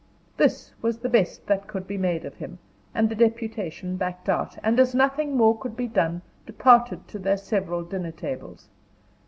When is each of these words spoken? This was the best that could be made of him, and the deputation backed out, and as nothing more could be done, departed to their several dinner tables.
This 0.35 0.73
was 0.81 0.97
the 0.97 1.09
best 1.09 1.45
that 1.45 1.67
could 1.67 1.85
be 1.85 1.95
made 1.95 2.25
of 2.25 2.37
him, 2.37 2.57
and 2.91 3.07
the 3.07 3.13
deputation 3.13 3.97
backed 3.97 4.29
out, 4.29 4.57
and 4.63 4.79
as 4.79 4.95
nothing 4.95 5.37
more 5.37 5.55
could 5.55 5.75
be 5.75 5.87
done, 5.87 6.23
departed 6.47 7.07
to 7.09 7.19
their 7.19 7.37
several 7.37 7.83
dinner 7.83 8.11
tables. 8.11 8.67